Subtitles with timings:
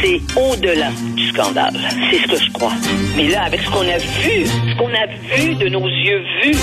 [0.00, 1.76] c'est au-delà du scandale.
[2.10, 2.72] C'est ce que je crois.
[3.16, 6.58] Mais là, avec ce qu'on a vu, ce qu'on a vu de nos yeux vus,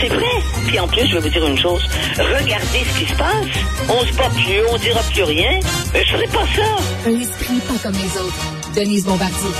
[0.00, 0.26] c'est vrai.
[0.66, 1.82] Puis en plus, je vais vous dire une chose.
[2.16, 3.46] Regardez ce qui se passe.
[3.88, 5.60] On se bat plus, on dira plus rien.
[5.92, 7.08] Mais je ferai pas ça.
[7.08, 8.74] Un esprit pas comme les autres.
[8.74, 9.50] Denise Bombardier.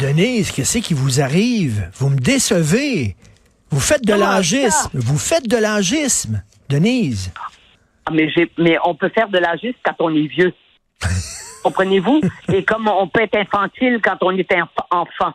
[0.00, 1.90] Denise, qu'est-ce qui vous arrive?
[1.94, 3.16] Vous me décevez.
[3.70, 4.90] Vous faites de l'âgisme.
[4.94, 6.42] Vous faites de l'âgisme.
[6.68, 7.32] Denise.
[8.04, 8.28] Ah, mais,
[8.58, 10.52] mais on peut faire de l'âgisme quand on est vieux.
[11.66, 12.20] Comprenez-vous?
[12.52, 14.48] Et comme on peut être infantile quand on est
[14.92, 15.32] enfant.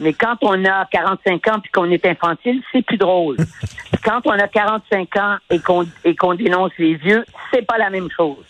[0.00, 3.36] Mais quand on a 45 ans puis qu'on est infantile, c'est plus drôle.
[4.04, 7.90] quand on a 45 ans et qu'on et qu'on dénonce les vieux, c'est pas la
[7.90, 8.46] même chose.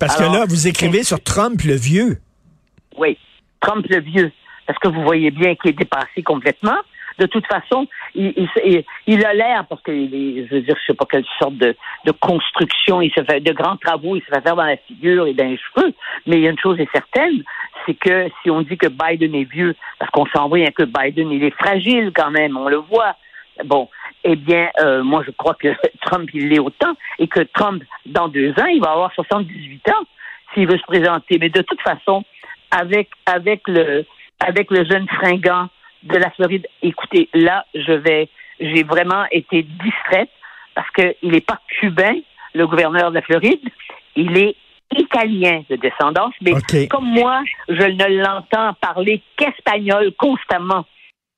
[0.00, 2.18] Parce que là, vous écrivez sur Trump le vieux.
[2.98, 3.16] Oui,
[3.60, 4.32] Trump le vieux.
[4.66, 6.78] Parce que vous voyez bien qu'il est dépassé complètement
[7.18, 8.48] de toute façon, il,
[9.06, 11.74] il, a l'air, parce que, je veux dire, je sais pas quelle sorte de,
[12.20, 15.34] construction, il se fait de grands travaux, il se fait faire dans la figure et
[15.34, 15.92] dans les cheveux,
[16.26, 17.42] mais il y a une chose est certaine,
[17.86, 21.30] c'est que si on dit que Biden est vieux, parce qu'on s'envoie un peu Biden,
[21.30, 23.16] il est fragile quand même, on le voit.
[23.64, 23.88] Bon,
[24.24, 25.68] eh bien, euh, moi, je crois que
[26.02, 30.04] Trump, il l'est autant, et que Trump, dans deux ans, il va avoir 78 ans
[30.54, 31.38] s'il veut se présenter.
[31.38, 32.24] Mais de toute façon,
[32.70, 34.04] avec, avec le,
[34.40, 35.68] avec le jeune fringant
[36.02, 36.66] de la Floride.
[36.82, 38.28] Écoutez, là, je vais,
[38.60, 40.30] j'ai vraiment été distraite
[40.74, 42.14] parce qu'il n'est pas cubain,
[42.54, 43.60] le gouverneur de la Floride.
[44.16, 44.56] Il est
[44.96, 46.52] italien de descendance, mais
[46.88, 50.84] comme moi, je ne l'entends parler qu'espagnol constamment.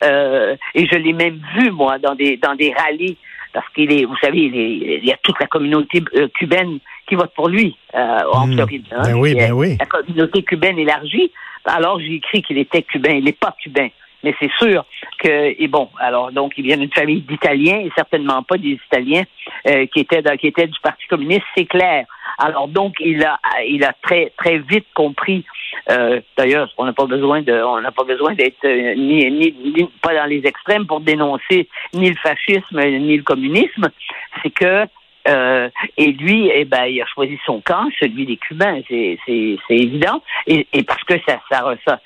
[0.03, 3.17] Euh, et je l'ai même vu, moi, dans des, dans des rallyes,
[3.53, 7.33] parce qu'il est, vous savez, il, y a toute la communauté euh, cubaine qui vote
[7.35, 8.55] pour lui euh, en hmm.
[8.55, 8.87] Floride.
[8.91, 9.03] Hein.
[9.05, 9.77] ben oui, ben oui.
[9.79, 11.31] La communauté cubaine élargie.
[11.65, 13.13] Alors, j'ai écrit qu'il était cubain.
[13.13, 13.89] Il n'est pas cubain.
[14.25, 14.85] Mais c'est sûr
[15.19, 19.25] que, et bon, alors donc il vient d'une famille d'Italiens et certainement pas des Italiens
[19.69, 22.07] euh, qui étaient qui étaient du Parti communiste, c'est clair.
[22.39, 25.45] Alors donc il a il a très très vite compris.
[25.91, 29.89] Euh, D'ailleurs, on n'a pas besoin de on n'a pas besoin d'être euh, ni, ni,
[30.01, 33.91] pas dans les extrêmes pour dénoncer ni le fascisme ni le communisme.
[34.43, 34.87] C'est que
[35.27, 40.23] euh, et lui, eh ben, il a choisi son camp, celui des Cubains, c'est évident.
[40.47, 42.01] Et, et, parce que ça, ça, ça,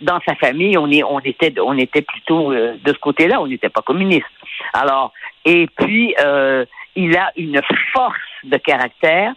[0.00, 3.46] dans sa famille, on, est, on était, on était plutôt euh, de ce côté-là, on
[3.46, 4.26] n'était pas communiste.
[4.72, 5.12] Alors,
[5.44, 6.64] et puis, euh,
[6.96, 7.60] il a une
[7.92, 9.32] force de caractère,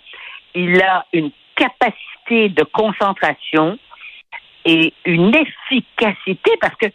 [0.55, 3.77] il a une capacité de concentration
[4.65, 6.87] et une efficacité parce que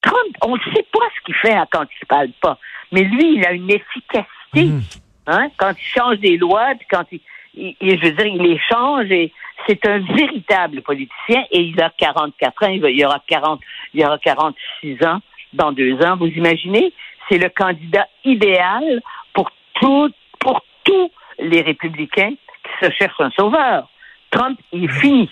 [0.00, 2.58] Trump, on ne sait pas ce qu'il fait quand il ne parle pas,
[2.90, 4.64] mais lui, il a une efficacité.
[4.64, 4.80] Mmh.
[5.28, 7.20] Hein, quand il change des lois, puis quand il,
[7.54, 9.32] je veux dire, il les change et
[9.66, 13.60] c'est un véritable politicien et il a 44 ans, il, y aura 40,
[13.94, 15.20] il aura 46 ans
[15.52, 16.16] dans deux ans.
[16.16, 16.92] Vous imaginez?
[17.28, 19.00] C'est le candidat idéal
[19.32, 20.10] pour tout,
[20.40, 23.88] pour tous les républicains qui se cherchent un sauveur.
[24.30, 25.30] Trump, il est fini.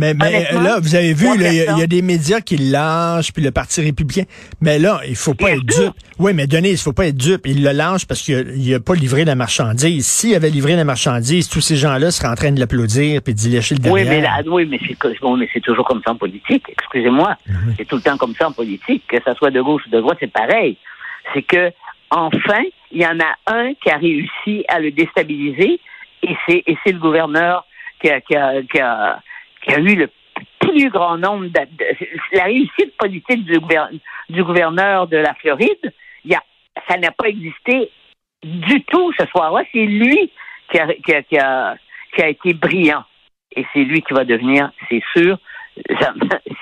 [0.00, 0.14] Mais,
[0.52, 4.24] là, vous avez vu, il y, a des médias qui lâchent, puis le Parti républicain.
[4.62, 5.92] Mais là, il faut pas être dupe.
[6.18, 7.46] Oui, mais Denis, il faut pas être dupe.
[7.46, 10.06] Il le lâche parce qu'il n'a pas livré la marchandise.
[10.06, 13.50] S'il avait livré la marchandise, tous ces gens-là seraient en train de l'applaudir puis d'y
[13.50, 14.04] lécher le derrière.
[14.04, 14.80] Oui, mais, là, oui, mais
[15.52, 16.64] c'est toujours comme ça en politique.
[16.68, 17.36] Excusez-moi.
[17.76, 19.04] C'est tout le temps comme ça en politique.
[19.06, 20.78] Que ça soit de gauche ou de droite, c'est pareil.
[21.34, 21.70] C'est que,
[22.10, 25.78] enfin, il y en a un qui a réussi à le déstabiliser
[26.22, 27.66] et c'est le gouverneur
[28.00, 29.20] qui a, qui a, qui a
[29.62, 30.10] qui a eu le
[30.60, 31.60] plus grand nombre de,
[32.32, 33.58] la réussite politique du,
[34.28, 35.92] du gouverneur de la Floride,
[36.24, 36.42] y a,
[36.88, 37.90] ça n'a pas existé
[38.42, 39.62] du tout ce soir-là.
[39.72, 40.30] C'est lui
[40.70, 41.76] qui a, qui, a, qui, a,
[42.14, 43.04] qui a été brillant.
[43.54, 45.38] Et c'est lui qui va devenir, c'est sûr,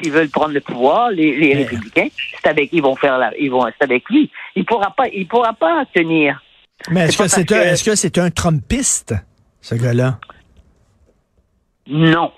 [0.01, 2.09] s'ils veulent prendre le pouvoir, les, les républicains,
[2.43, 4.31] c'est avec ils vont faire la, ils vont c'est avec lui.
[4.55, 6.43] Il pourra pas, il pourra pas tenir.
[6.91, 9.15] Mais est-ce que c'est un, est-ce que c'est un Trumpiste,
[9.61, 10.19] ce gars-là?
[11.89, 12.33] Non.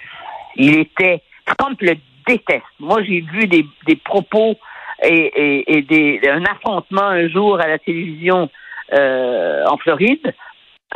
[0.56, 1.22] Il était,
[1.58, 1.96] Trump le
[2.26, 2.64] déteste.
[2.78, 4.56] Moi, j'ai vu des, propos
[5.02, 8.50] et, des, un affrontement un jour à la télévision
[8.92, 10.34] euh, en Floride.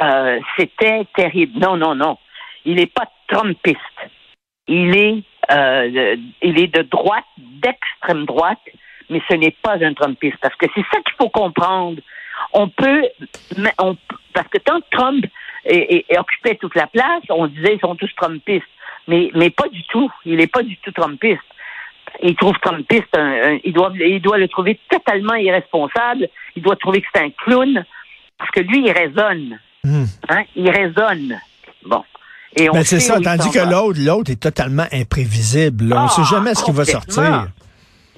[0.01, 1.59] Euh, C'était terrible.
[1.59, 2.19] Non, non, non.
[2.65, 3.79] Il n'est pas Trumpiste.
[4.67, 8.59] Il est, euh, il est de droite, d'extrême droite,
[9.11, 10.39] mais ce n'est pas un Trumpiste.
[10.41, 12.01] Parce que c'est ça qu'il faut comprendre.
[12.53, 13.03] On peut,
[14.33, 15.25] parce que tant que Trump
[16.19, 18.65] occupait toute la place, on disait ils sont tous Trumpistes
[19.09, 20.11] mais, mais pas du tout.
[20.25, 21.41] Il n'est pas du tout Trumpiste.
[22.23, 23.17] Il trouve Trumpiste,
[23.65, 26.29] il, doit, il doit le trouver totalement irresponsable.
[26.55, 27.85] Il doit trouver que c'est un clown,
[28.39, 29.59] parce que lui, il raisonne.
[29.83, 30.05] Hmm.
[30.29, 30.45] Hein?
[30.55, 31.39] Il raisonne.
[31.85, 32.05] Bon.
[32.57, 35.93] Et on c'est ça, tandis que l'autre, l'autre est totalement imprévisible.
[35.93, 37.49] on ne sait ah, jamais ce qui va sortir.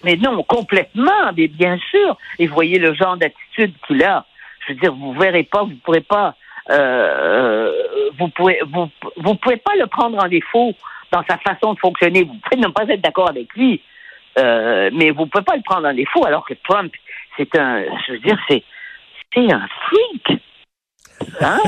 [0.04, 2.18] Mais non, complètement, mais bien sûr.
[2.38, 4.26] Et voyez le genre d'attitude qu'il a.
[4.66, 6.34] Je veux dire, vous verrez pas, vous pourrez pas
[6.70, 7.72] euh,
[8.18, 10.74] vous pouvez vous, vous pouvez pas le prendre en défaut
[11.12, 12.24] dans sa façon de fonctionner.
[12.24, 13.80] Vous pouvez ne pas être d'accord avec lui,
[14.38, 16.92] euh, mais vous pouvez pas le prendre en défaut, alors que Trump,
[17.36, 18.64] c'est un, je veux dire, c'est,
[19.34, 20.40] c'est un freak.
[21.40, 21.60] Hein?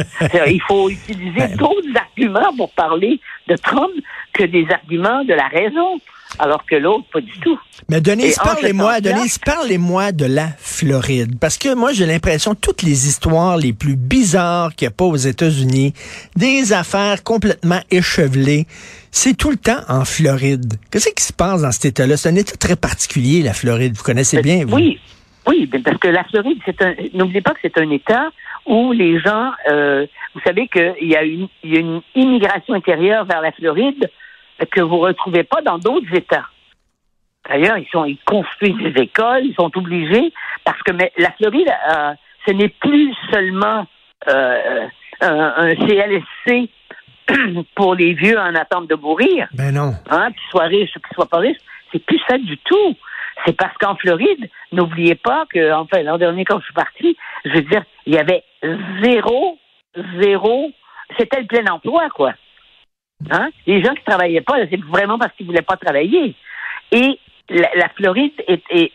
[0.47, 3.93] Il faut utiliser ben, d'autres arguments pour parler de Trump
[4.33, 6.01] que des arguments de la raison
[6.39, 7.59] alors que l'autre, pas du tout.
[7.89, 11.39] Mais Denise, parlez-moi, Denise, parlez-moi de la Floride.
[11.41, 15.05] Parce que moi, j'ai l'impression toutes les histoires les plus bizarres qu'il n'y a pas
[15.05, 15.95] aux États-Unis,
[16.37, 18.67] des affaires complètement échevelées,
[19.11, 20.75] c'est tout le temps en Floride.
[20.91, 22.17] Qu'est-ce qui se passe dans cet État-là?
[22.17, 23.97] C'est un État très particulier, la Floride.
[23.97, 24.77] Vous connaissez bien, vous?
[24.77, 25.01] Oui.
[25.47, 26.95] Oui, parce que la Floride, c'est un.
[27.15, 28.29] N'oubliez pas que c'est un État
[28.67, 32.75] où les gens, euh, vous savez qu'il y, a une, il y a une immigration
[32.75, 34.11] intérieure vers la Floride
[34.67, 36.47] que vous ne retrouvez pas dans d'autres États.
[37.49, 40.33] D'ailleurs, ils sont, ils construisent des écoles, ils sont obligés
[40.65, 42.13] parce que mais la Floride, euh,
[42.47, 43.87] ce n'est plus seulement
[44.29, 44.87] euh,
[45.21, 46.69] un, CLSC
[47.75, 49.49] pour les vieux en attente de mourir.
[49.55, 49.93] Ben non.
[50.11, 51.59] Hein, qu'ils soient riches ou qu'ils soient pas riches.
[51.93, 52.97] C'est plus ça du tout.
[53.47, 57.51] C'est parce qu'en Floride, n'oubliez pas que, enfin, l'an dernier, quand je suis parti, je
[57.53, 58.43] veux dire, il y avait
[59.03, 59.59] zéro,
[60.21, 60.71] zéro,
[61.17, 62.33] c'était le plein emploi, quoi.
[63.31, 63.51] Hein?
[63.67, 66.35] Les gens qui travaillaient pas, c'est vraiment parce qu'ils voulaient pas travailler.
[66.93, 67.19] Et
[67.51, 68.93] la, Floride est,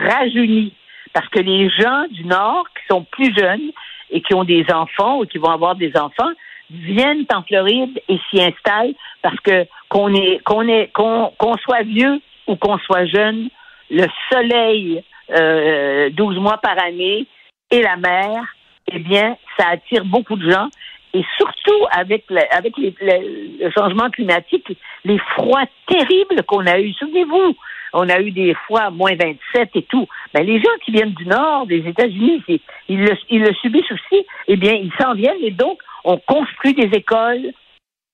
[0.00, 0.74] rajeunie
[1.12, 3.70] parce que les gens du Nord qui sont plus jeunes
[4.10, 6.30] et qui ont des enfants ou qui vont avoir des enfants
[6.70, 13.48] viennent en Floride et s'y installent parce que qu'on soit vieux ou qu'on soit jeune,
[13.90, 17.26] le soleil euh, 12 mois par année
[17.70, 18.44] et la mer,
[18.92, 20.68] eh bien, ça attire beaucoup de gens
[21.16, 26.92] et surtout avec, avec le changement climatique, les froids terribles qu'on a eus.
[26.92, 27.56] Souvenez-vous,
[27.94, 30.06] on a eu des fois moins 27 et tout.
[30.34, 32.42] Ben, les gens qui viennent du nord des États-Unis,
[32.88, 34.26] ils le, ils le subissent aussi.
[34.48, 37.52] Eh bien, ils s'en viennent et donc on construit des écoles.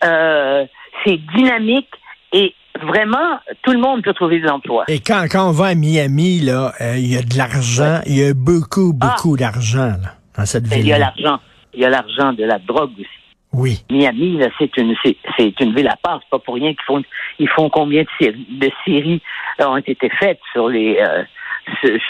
[0.04, 0.64] Euh,
[1.04, 1.90] c'est dynamique
[2.32, 4.84] et vraiment, tout le monde peut trouver des emplois.
[4.86, 8.16] Et quand, quand on va à Miami, là, euh, il y a de l'argent, il
[8.16, 9.40] y a beaucoup, beaucoup ah.
[9.40, 9.92] d'argent
[10.36, 10.80] dans cette ville.
[10.80, 11.40] Il y a l'argent
[11.74, 13.08] il y a l'argent de la drogue aussi.
[13.52, 13.84] Oui.
[13.90, 16.20] Miami, là, c'est une, c'est, une ville à part.
[16.22, 17.02] C'est pas pour rien qu'ils font,
[17.38, 19.22] ils font combien de séries, de séries
[19.60, 21.22] ont été faites sur les, euh,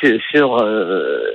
[0.00, 1.32] sur, sur, euh,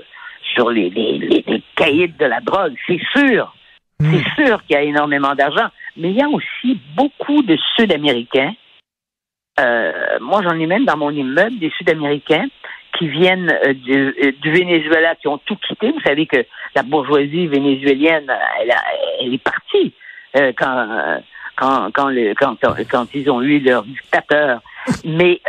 [0.53, 2.75] sur les, les, les, cahiers de la drogue.
[2.88, 3.53] C'est sûr.
[4.00, 4.13] Hmm.
[4.13, 5.68] C'est sûr qu'il y a énormément d'argent.
[5.97, 8.53] Mais il y a aussi beaucoup de Sud-Américains.
[9.59, 12.47] Euh, moi, j'en ai même dans mon immeuble des Sud-Américains
[12.98, 15.92] qui viennent euh, euh, du, Venezuela, qui ont tout quitté.
[15.92, 16.46] Vous savez que
[16.76, 18.74] la bourgeoisie vénézuélienne, elle,
[19.22, 19.94] elle est partie
[20.36, 21.22] euh, quand,
[21.56, 22.58] quand, quand,
[22.90, 24.62] quand, ils ont eu leur dictateur.
[25.04, 25.42] Mais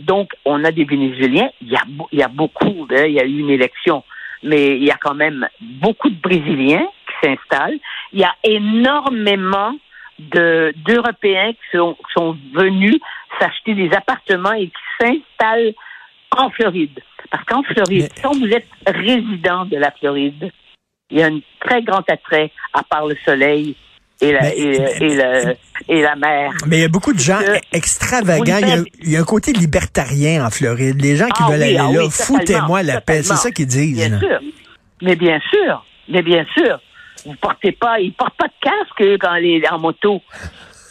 [0.00, 1.50] donc, on a des Vénézuéliens.
[1.60, 1.82] Il y a,
[2.12, 2.86] il y a beaucoup.
[2.90, 4.04] il y a eu une élection,
[4.42, 7.78] mais il y a quand même beaucoup de Brésiliens qui s'installent.
[8.12, 9.74] Il y a énormément
[10.18, 12.98] de d'Européens qui sont, qui sont venus
[13.38, 15.74] s'acheter des appartements et qui s'installent
[16.36, 17.00] en Floride.
[17.30, 20.50] Parce qu'en Floride, quand vous êtes résident de la Floride,
[21.10, 23.76] il y a un très grand attrait à part le soleil
[24.20, 26.52] et la, et, la mer.
[26.66, 27.38] Mais il y a beaucoup de gens
[27.72, 28.58] extravagants.
[29.02, 31.00] Il y, a, un côté libertarien en Floride.
[31.02, 33.22] Les gens qui ah veulent aller ah là, foutez-moi la paix.
[33.22, 34.08] C'est ça qu'ils disent.
[34.08, 34.40] Bien sûr.
[35.02, 35.84] Mais bien sûr.
[36.08, 36.80] Mais bien sûr.
[37.26, 40.22] Vous portez pas, ils portent pas de casque quand les en moto.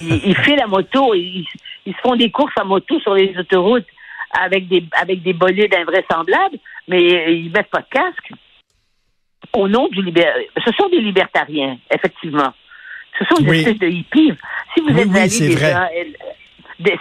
[0.01, 1.45] Ils, ils filent la moto, ils,
[1.86, 3.85] ils se font des courses en moto sur les autoroutes
[4.32, 8.32] avec des avec des bolides invraisemblables, mais ils mettent pas de casque.
[9.54, 10.34] Au nom du libér...
[10.66, 12.54] Ce sont des libertariens, effectivement.
[13.18, 14.34] Ce sont des espèces de hippies.
[14.74, 15.90] Si vous êtes allé déjà,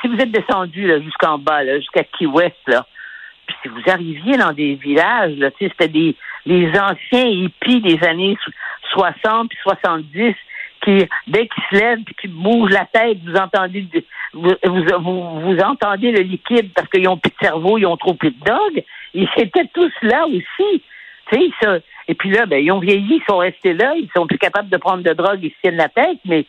[0.01, 2.87] si vous êtes descendu jusqu'en bas, jusqu'à Key West, là,
[3.47, 6.17] puis si vous arriviez dans des villages, là, c'était des
[6.47, 8.37] les anciens hippies des années
[8.93, 10.35] 60 puis 70
[10.85, 13.87] qui, dès qu'ils se lèvent et qu'ils bougent la tête, vous entendez
[14.33, 18.15] vous, vous, vous entendez le liquide parce qu'ils ont plus de cerveau, ils ont trop
[18.15, 18.85] plus de dog.
[19.15, 20.83] Ils étaient tous là aussi.
[21.31, 21.79] Tu sais, ça.
[22.07, 24.69] Et puis là, ben, ils ont vieilli, ils sont restés là, ils sont plus capables
[24.69, 26.45] de prendre de drogue, ils se tiennent la tête, mais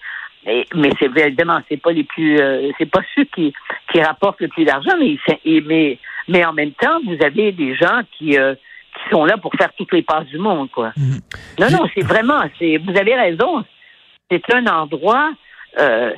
[0.75, 3.51] mais, c'est évidemment, c'est pas les plus euh, c'est pas ceux qui,
[3.91, 5.17] qui rapportent le plus d'argent, mais,
[5.65, 9.53] mais mais en même temps, vous avez des gens qui euh, qui sont là pour
[9.55, 10.91] faire toutes les passes du monde, quoi.
[10.97, 11.19] Mhm.
[11.59, 13.63] Non, non, c'est vraiment, c'est vous avez raison.
[14.29, 15.31] C'est un endroit
[15.79, 16.11] euh,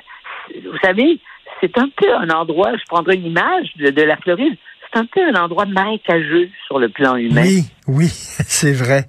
[0.56, 1.20] vous savez,
[1.62, 4.54] c'est un peu un endroit, je prendrai une image de, la Floride,
[4.92, 7.44] c'est un peu un endroit marécageux sur le plan humain.
[7.44, 9.06] Oui, oui, c'est vrai.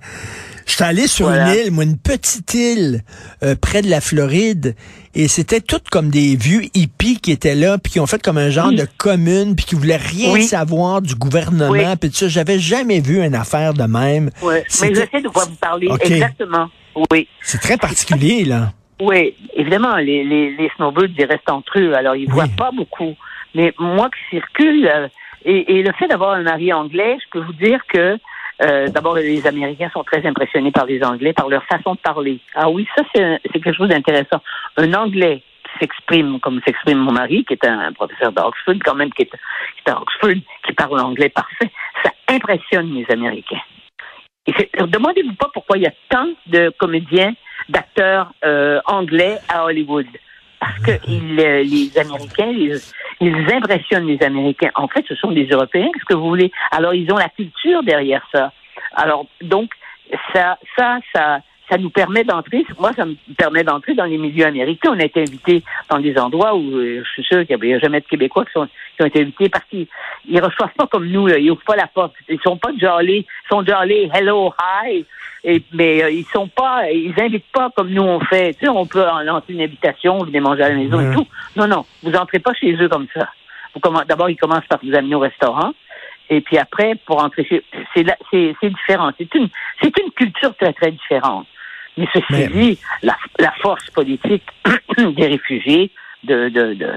[0.67, 3.03] Je suis allé sur une île, moi, une petite île
[3.43, 4.77] euh, près de la Floride,
[5.15, 8.37] et c'était tout comme des vieux hippies qui étaient là, puis qui ont fait comme
[8.37, 12.29] un genre de commune, puis qui voulaient rien savoir du gouvernement, puis tout ça.
[12.29, 14.31] J'avais jamais vu une affaire de même.
[14.43, 15.89] Oui, mais je sais de quoi vous parlez.
[16.03, 16.69] Exactement.
[17.11, 17.29] Oui.
[17.41, 18.73] C'est très particulier, là.
[19.01, 23.15] Oui, évidemment, les, les, les snowbirds, ils restent entre eux, alors ils voient pas beaucoup.
[23.55, 25.09] Mais moi qui circule, euh,
[25.45, 28.19] et, et, le fait d'avoir un mari anglais, je peux vous dire que
[28.61, 32.41] euh, d'abord, les Américains sont très impressionnés par les Anglais, par leur façon de parler.
[32.55, 34.43] Ah oui, ça, c'est quelque chose d'intéressant.
[34.77, 39.13] Un Anglais qui s'exprime comme s'exprime mon mari, qui est un professeur d'Oxford, quand même,
[39.13, 41.71] qui est, qui à Oxford, qui parle anglais parfait,
[42.03, 43.61] ça impressionne les Américains.
[44.81, 47.35] Demandez-vous pas pourquoi il y a tant de comédiens,
[47.69, 50.07] d'acteurs euh, anglais à Hollywood.
[50.61, 52.53] Parce que euh, les Américains,
[53.21, 54.71] ils impressionnent les Américains.
[54.75, 56.51] En fait, ce sont des Européens, qu'est-ce que vous voulez?
[56.71, 58.53] Alors, ils ont la culture derrière ça.
[58.95, 59.71] Alors, donc,
[60.33, 64.47] ça, ça, ça, ça nous permet d'entrer, moi, ça me permet d'entrer dans les milieux
[64.47, 64.91] américains.
[64.93, 67.79] On a été invités dans des endroits où euh, je suis sûr qu'il n'y a
[67.79, 69.87] jamais de Québécois qui, sont, qui ont été invités parce qu'ils
[70.29, 71.39] ne reçoivent pas comme nous, là.
[71.39, 72.15] ils n'ouvrent pas la porte.
[72.29, 75.05] Ils sont pas jolly, ils sont jolly, hello, hi.
[75.45, 78.55] Et, mais euh, ils sont pas, ils invitent pas comme nous on fait.
[78.55, 81.27] Tu sais, on peut en lancer une invitation, venez manger à la maison et tout.
[81.57, 83.29] Non, non, vous entrez pas chez eux comme ça.
[84.09, 85.73] D'abord, ils commencent par vous amener au restaurant.
[86.31, 87.63] Et puis après, pour entrer chez
[87.95, 89.11] c'est c'est différent.
[89.17, 89.49] C'est une
[89.81, 91.47] c'est une culture très très différente.
[91.97, 94.45] Mais ceci dit, la, la force politique
[94.99, 95.91] des réfugiés,
[96.25, 96.93] de, de, de,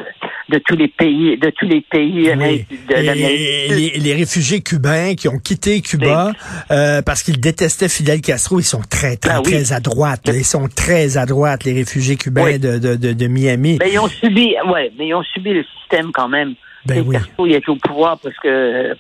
[0.50, 5.38] de, tous les pays, de tous les pays de les, les, réfugiés cubains qui ont
[5.38, 6.32] quitté Cuba
[6.72, 10.22] euh, parce qu'ils détestaient Fidel Castro, ils sont très, très, ah très à droite.
[10.28, 13.78] Ils sont très à droite, les réfugiés cubains de, de, Miami.
[13.80, 16.56] Mais ils ont subi, ouais, mais ils ont subi le système quand même.
[16.86, 17.16] Ben oui.
[17.16, 18.48] Castro, il est au pouvoir presque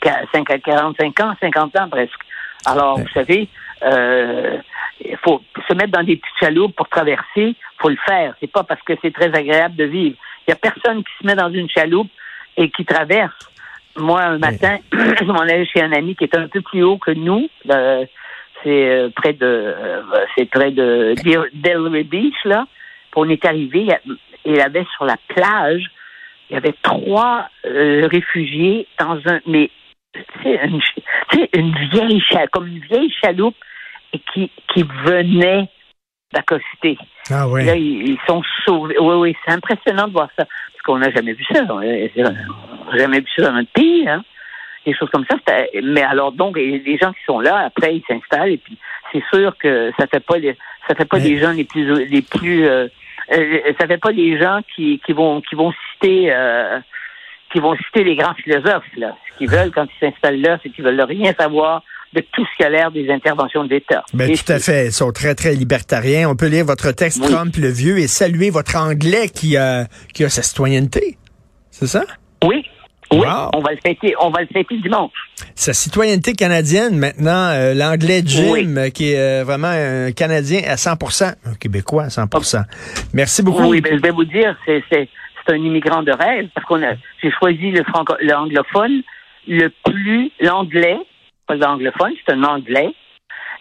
[0.01, 2.19] 45 ans, 50 ans presque.
[2.65, 3.47] Alors, vous savez,
[3.83, 4.57] euh,
[5.05, 8.35] il faut se mettre dans des petites chaloupes pour traverser, faut le faire.
[8.39, 10.17] C'est pas parce que c'est très agréable de vivre.
[10.47, 12.09] Il y a personne qui se met dans une chaloupe
[12.57, 13.37] et qui traverse.
[13.97, 16.97] Moi, un matin, je m'en allais chez un ami qui est un peu plus haut
[16.97, 17.49] que nous.
[17.69, 18.05] Euh,
[18.63, 20.01] c'est euh, près de, euh,
[20.35, 21.15] c'est près de
[21.53, 22.67] Delray Beach là.
[23.15, 23.87] on est arrivé,
[24.45, 25.83] il y avait sur la plage,
[26.49, 29.71] il y avait trois réfugiés dans un, mais
[30.43, 30.81] c'est une,
[31.53, 33.55] une vieille chaloupe, comme une vieille chaloupe
[34.33, 35.69] qui, qui venaient
[36.33, 36.97] d'accoster.
[37.29, 37.65] Ah oui.
[37.65, 38.97] Là, ils, sont sauvés.
[38.99, 40.45] Oui, oui, c'est impressionnant de voir ça.
[40.45, 41.63] Parce qu'on n'a jamais vu ça.
[41.69, 44.23] On n'a jamais vu ça dans notre pays, hein.
[44.85, 45.37] Des choses comme ça.
[45.83, 48.77] Mais alors, donc, les gens qui sont là, après, ils s'installent et puis
[49.11, 50.55] c'est sûr que ça fait pas les,
[50.87, 52.87] ça fait pas des gens les plus, les plus, euh,
[53.33, 56.79] euh, ça fait pas des gens qui, qui vont, qui vont citer, euh,
[57.51, 59.15] qui vont citer les grands philosophes, là.
[59.31, 62.57] Ce qu'ils veulent quand ils s'installent là, c'est qu'ils veulent rien savoir de tout ce
[62.57, 64.03] qui a l'air des interventions de l'État.
[64.13, 64.87] Ben, tout à fait.
[64.87, 66.29] Ils sont très, très libertariens.
[66.29, 70.23] On peut lire votre texte Trump le vieux et saluer votre anglais qui a, qui
[70.23, 71.17] a sa citoyenneté.
[71.69, 72.03] C'est ça?
[72.43, 72.65] Oui.
[73.13, 75.11] Oui, on va le fêter, on va le fêter dimanche.
[75.53, 80.75] Sa citoyenneté canadienne maintenant, euh, l'anglais Jim, euh, qui est euh, vraiment un Canadien à
[80.75, 82.63] 100%, un Québécois à 100%.
[83.13, 83.63] Merci beaucoup.
[83.63, 85.09] Oui, ben, je vais vous dire, c'est, c'est,
[85.45, 89.01] c'est un immigrant de rêve parce qu'on a, j'ai choisi le franco, l'anglophone,
[89.45, 90.97] le plus, l'anglais,
[91.59, 92.93] pas l'anglophone, c'est un anglais,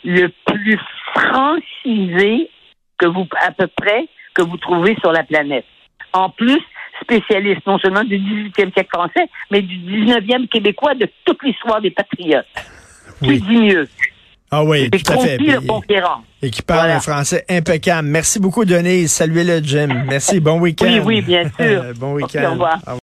[0.04, 0.78] le plus
[1.14, 2.50] francisé
[2.98, 5.64] que vous, à peu près, que vous trouvez sur la planète.
[6.12, 6.60] En plus,
[7.02, 11.90] spécialiste non seulement du 18e siècle français, mais du 19e québécois de toute l'histoire des
[11.90, 12.46] patriotes.
[13.22, 13.88] Qui dit mieux?
[14.52, 15.38] Ah oui, tout à fait.
[15.38, 16.22] Le conquérant.
[16.42, 18.08] Et qui parle un français impeccable.
[18.08, 19.12] Merci beaucoup, Denise.
[19.12, 20.04] Saluez le Jim.
[20.08, 20.40] Merci.
[20.40, 20.86] Bon week-end.
[20.86, 21.84] Oui, oui, bien sûr.
[21.98, 22.48] bon week-end.
[22.48, 22.78] au revoir.